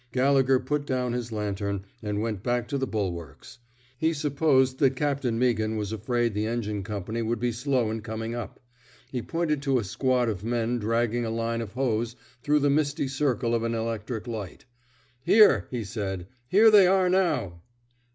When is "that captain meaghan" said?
4.79-5.77